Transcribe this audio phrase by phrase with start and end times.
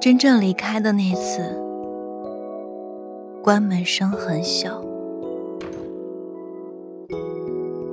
[0.00, 1.58] 真正离开的那次，
[3.42, 4.82] 关门声很小。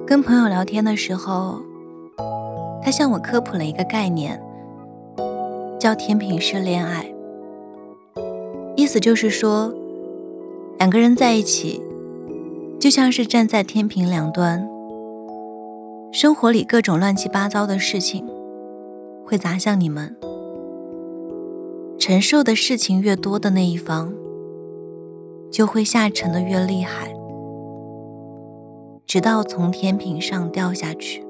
[0.06, 1.62] 跟朋友聊天的时候，
[2.84, 4.42] 他向我科普了一个概念，
[5.80, 7.06] 叫天平式恋爱。
[8.76, 9.74] 意思就是说，
[10.80, 11.82] 两个人在一起，
[12.80, 14.68] 就像是站在天平两端。
[16.12, 18.28] 生活里各种乱七八糟的事情
[19.32, 20.14] 会砸向你们，
[21.98, 24.12] 承受的事情越多的那一方，
[25.50, 27.16] 就会下沉的越厉害，
[29.08, 31.26] 直到从天平上掉下去，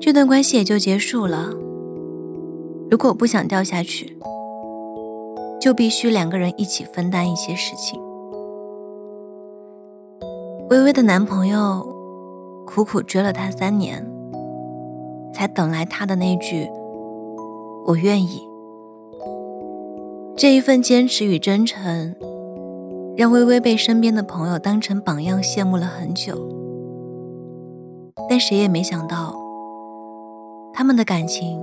[0.00, 1.50] 这段关系也就结束了。
[2.90, 4.16] 如果不想掉下去，
[5.60, 8.00] 就必须两个人一起分担一些事情。
[10.70, 11.94] 微微的男朋友。
[12.66, 14.04] 苦苦追了她三年，
[15.36, 16.66] 才等来他的那句
[17.86, 18.40] “我愿意”。
[20.34, 22.16] 这一份坚持与真诚，
[23.18, 26.34] 让微微被身边的朋友当成榜样羡慕了很久。
[28.30, 29.34] 但谁也没想到，
[30.72, 31.62] 他们的感情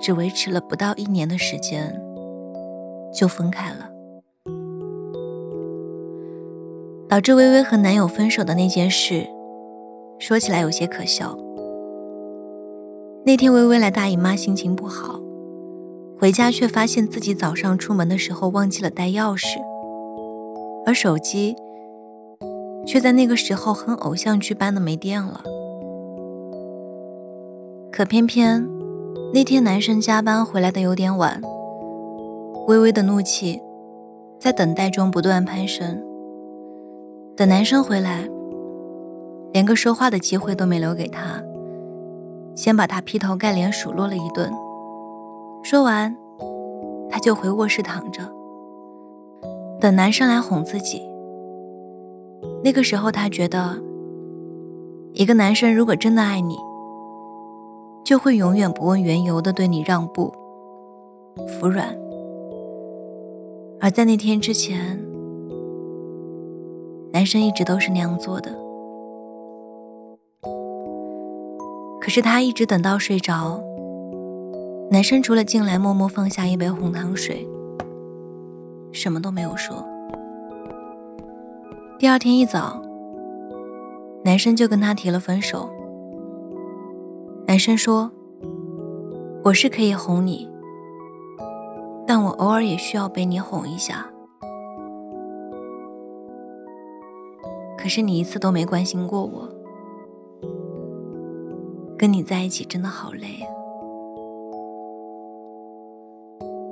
[0.00, 1.94] 只维持了不到一年的时间，
[3.12, 3.90] 就分开了。
[7.06, 9.26] 导致微微和男友分手的那件事。
[10.18, 11.36] 说起来有些可笑。
[13.26, 15.18] 那天微微来大姨妈，心情不好，
[16.16, 19.58] 回家却发现自己早上出门的时候忘记了带钥匙，
[20.86, 21.56] 而手机
[22.86, 25.42] 却在那个时候很偶像剧般的没电了。
[27.90, 28.64] 可偏偏
[29.34, 31.42] 那天男生加班回来的有点晚，
[32.68, 33.60] 微微的怒气
[34.38, 36.00] 在等待中不断攀升。
[37.36, 38.28] 等男生回来。
[39.52, 41.42] 连个说话的机会都没留给他，
[42.56, 44.50] 先把他劈头盖脸数落了一顿。
[45.62, 46.16] 说完，
[47.10, 48.22] 他就回卧室躺着，
[49.78, 51.02] 等男生来哄自己。
[52.64, 53.76] 那个时候，他觉得，
[55.12, 56.56] 一个男生如果真的爱你，
[58.04, 60.32] 就会永远不问缘由的对你让步、
[61.46, 61.94] 服软。
[63.78, 64.98] 而在那天之前，
[67.12, 68.65] 男生一直都是那样做的。
[72.06, 73.60] 可是他一直等到睡着，
[74.92, 77.44] 男生除了进来默默放下一杯红糖水，
[78.92, 79.84] 什么都没有说。
[81.98, 82.80] 第二天一早，
[84.24, 85.68] 男生就跟他提了分手。
[87.44, 88.08] 男生说
[89.42, 90.48] ：“我是可以哄你，
[92.06, 94.06] 但我偶尔也需要被你哄一下。
[97.76, 99.48] 可是你一次都没关心过我。”
[101.98, 103.42] 跟你在一起真的好累，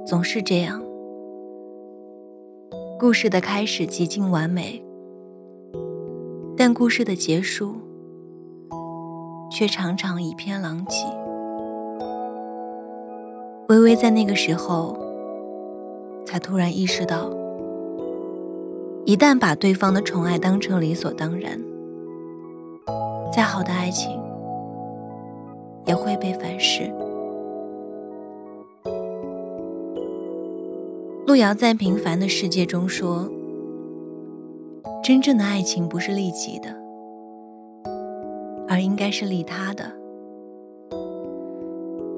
[0.06, 0.82] 总是这样。
[2.98, 4.84] 故事的开始极尽完美，
[6.58, 7.76] 但故事的结束
[9.50, 11.06] 却常常一片狼藉。
[13.70, 14.94] 微微在那个时候，
[16.26, 17.30] 才突然意识到，
[19.06, 21.58] 一旦把对方的宠爱当成理所当然，
[23.32, 24.22] 再好的爱情。
[25.86, 26.90] 也会被反噬。
[31.26, 33.28] 路遥在《平凡的世界》中说
[35.02, 36.68] ：“真正的爱情不是利己的，
[38.68, 39.90] 而应该是利他的。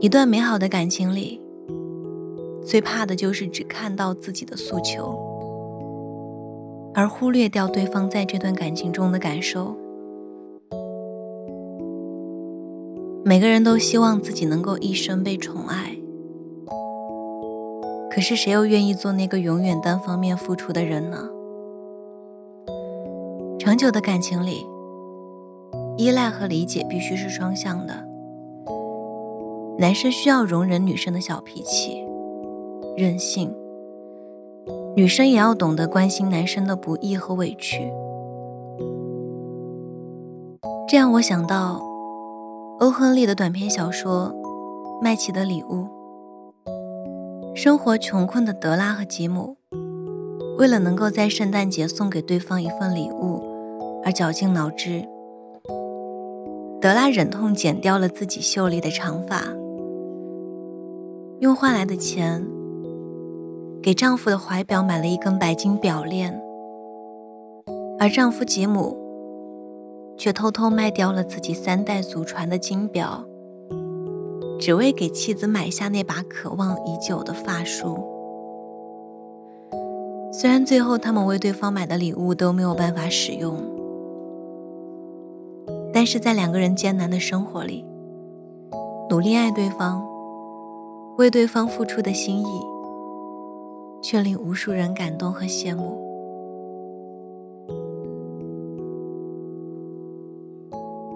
[0.01, 1.41] 一段美好的感情里，
[2.63, 5.19] 最怕的就是只看到自己的诉求，
[6.93, 9.75] 而忽略掉对方在这段感情中的感受。”
[13.29, 15.97] 每个人都希望自己能够一生被宠爱，
[18.09, 21.29] 可是谁又愿意做那个永远单方面付出的人呢？
[23.59, 24.65] 长久的感情里，
[25.97, 27.95] 依赖和理解必须是双向的。
[29.77, 32.01] 男生需要容忍女生的小脾气、
[32.97, 33.53] 任性，
[34.95, 37.91] 女生也要懂得关心男生的不易和委屈。
[40.87, 41.96] 这样，我想到。
[42.79, 44.31] 欧亨利的短篇小说
[45.03, 45.87] 《麦琪的礼物》。
[47.57, 49.57] 生活穷困的德拉和吉姆，
[50.59, 53.43] 为了能够在圣诞节送给对方一份礼物
[54.05, 55.09] 而绞尽脑汁。
[56.79, 59.43] 德拉忍痛剪掉了自己秀丽的长发，
[61.41, 62.47] 用换来的钱
[63.83, 66.39] 给丈夫的怀表买了一根白金表链，
[67.99, 69.06] 而丈夫吉姆。
[70.17, 73.25] 却偷偷卖掉了自己三代祖传的金表，
[74.59, 77.99] 只为给妻子买下那把渴望已久的发梳。
[80.33, 83.57] 虽然最后他们为对方买的礼物都没有办法使用，
[85.93, 87.85] 但是在两个人艰难的生活里，
[89.09, 90.07] 努力爱对方，
[91.17, 92.61] 为对方付出的心意，
[94.03, 96.06] 却令无数人感动和羡慕。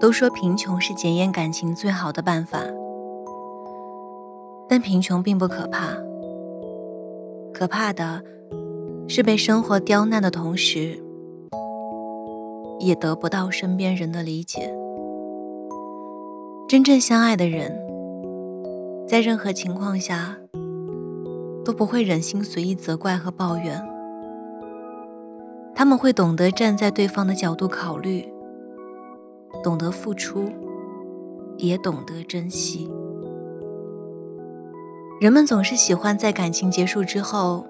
[0.01, 2.59] 都说贫穷是检验感情最好的办法，
[4.67, 5.95] 但贫穷并不可怕，
[7.53, 8.23] 可怕的
[9.07, 10.99] 是被生活刁难的同时，
[12.79, 14.75] 也得不到身边人的理解。
[16.67, 17.79] 真正相爱的人，
[19.07, 20.35] 在任何情况下
[21.63, 23.79] 都不会忍心随意责怪和抱怨，
[25.75, 28.30] 他们会懂得站在对方的角度考虑。
[29.63, 30.51] 懂得付出，
[31.57, 32.89] 也懂得珍惜。
[35.19, 37.65] 人们总是喜欢在感情结束之后，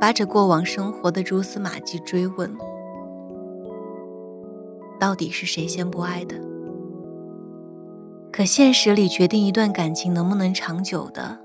[0.00, 2.52] 扒着过往生活的蛛丝马迹追问：
[4.98, 6.34] 到底是谁先不爱的？
[8.32, 11.38] 可现实里，决定一段感情能不能长久的，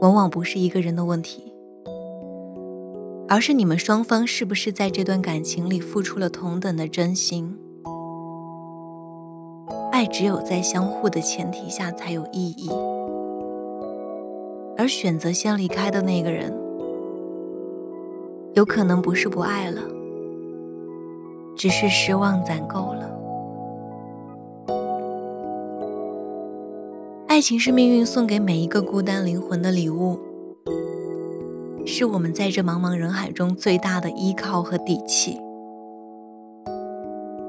[0.00, 1.52] 往往不是一个人的问题，
[3.28, 7.58] 而是你们双方是不是在这段感情里付出了同等的真心。
[10.02, 12.68] 爱只有在相互的前提下才有意义，
[14.76, 16.52] 而选择先离开的那个人，
[18.54, 19.80] 有可能不是不爱了，
[21.54, 23.08] 只是失望攒够了。
[27.28, 30.18] 爱情是命运送给每一个孤单灵魂的礼物，
[31.86, 35.38] 是我们在这茫茫人海中最大的依靠和底气。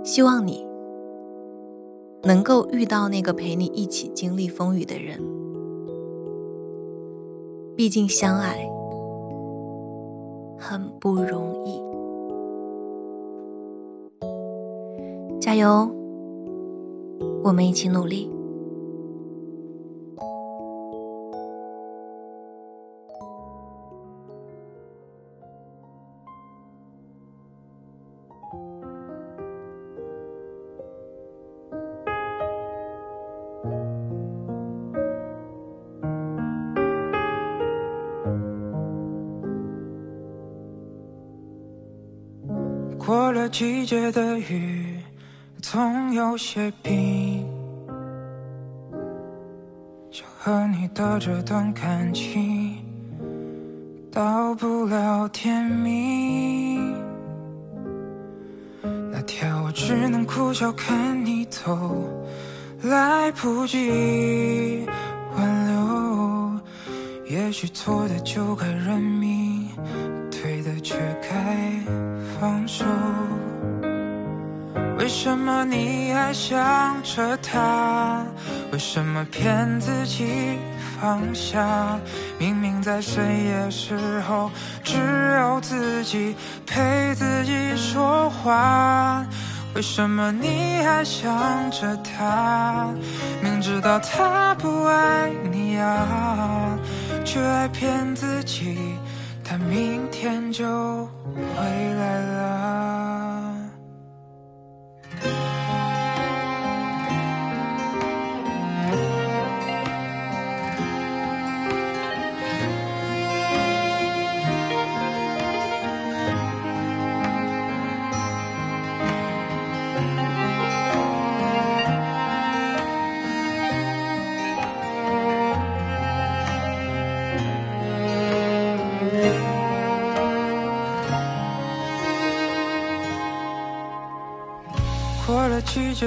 [0.04, 0.72] 希望你。
[2.26, 5.20] 能够遇到那个陪你一起经历风雨的人，
[7.76, 8.66] 毕竟相爱
[10.58, 11.82] 很不容易。
[15.42, 15.94] 加油，
[17.44, 18.33] 我们一起努力。
[43.06, 44.98] 过了季节的雨，
[45.62, 47.46] 总有些冰。
[50.10, 52.78] 想和你的这段感情，
[54.10, 56.96] 到不了天明。
[59.12, 61.78] 那天我只能苦笑看你走，
[62.84, 64.88] 来不及
[65.36, 66.62] 挽留。
[67.30, 69.68] 也许错的就该认命，
[70.32, 72.13] 对的却该。
[72.44, 72.84] 放手？
[75.00, 78.22] 为什么你还想着他？
[78.74, 80.60] 为什么骗自己
[81.00, 81.98] 放下？
[82.38, 83.96] 明明在深夜时
[84.28, 84.52] 候，
[84.84, 84.98] 只
[85.40, 86.36] 有自己
[86.68, 89.26] 陪自己说话。
[89.74, 91.32] 为什么你还想
[91.72, 92.90] 着他？
[93.42, 96.78] 明知道他不爱你啊，
[97.24, 98.98] 却爱骗自己。
[99.44, 103.23] 他明天就回来了。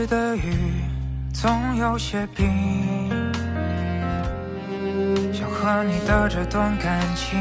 [0.04, 0.82] 的雨，
[1.32, 2.44] 总有些冰。
[5.32, 7.38] 想和你的这段感情，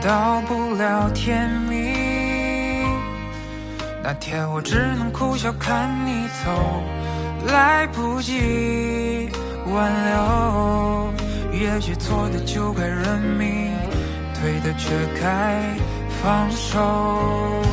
[0.00, 1.92] 到不了天明。
[4.02, 6.50] 那天我只能苦笑看你走，
[7.52, 9.28] 来不及
[9.66, 11.12] 挽留。
[11.52, 13.72] 也许错的就该认命，
[14.40, 15.60] 对的却该
[16.22, 17.69] 放手。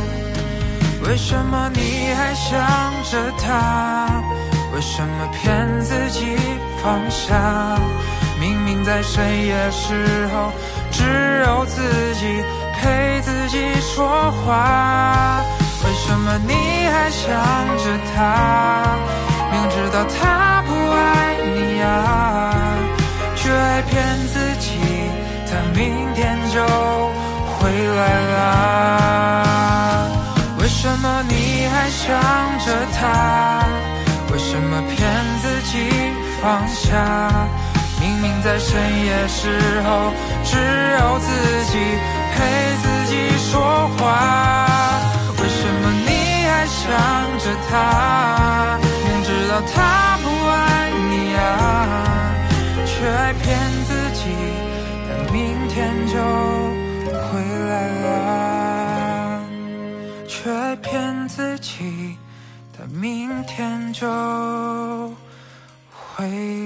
[1.08, 2.60] 为什么你还想
[3.10, 4.22] 着他？
[4.74, 6.36] 为什么骗自己
[6.84, 7.80] 放下？
[8.40, 10.52] 明明在深夜时候，
[10.92, 11.04] 只
[11.48, 11.82] 有自
[12.16, 12.44] 己
[12.76, 15.42] 陪自己说话。
[15.86, 16.54] 为什么你
[16.92, 17.26] 还想
[17.78, 17.84] 着
[18.14, 18.96] 他？
[19.52, 21.78] 明知道他不爱你。
[21.78, 22.54] 你啊，
[23.36, 23.96] 却还骗
[24.28, 24.78] 自己
[25.48, 26.60] 他明天就
[27.56, 28.02] 回来
[28.34, 28.37] 了。
[32.08, 32.16] 想
[32.60, 33.66] 着他？
[34.32, 34.96] 为什么骗
[35.42, 35.92] 自己
[36.42, 36.88] 放下？
[38.00, 40.14] 明明在深夜时候，
[40.46, 40.56] 只
[41.02, 41.28] 有自
[41.66, 41.78] 己
[42.34, 42.38] 陪
[42.82, 43.12] 自己
[43.52, 44.06] 说话。
[64.00, 64.06] 就
[65.92, 66.57] 回。